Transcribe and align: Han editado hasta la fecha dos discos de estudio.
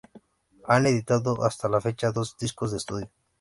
Han 0.65 0.87
editado 0.87 1.43
hasta 1.43 1.69
la 1.69 1.79
fecha 1.79 2.11
dos 2.11 2.35
discos 2.35 2.71
de 2.71 2.77
estudio. 2.77 3.11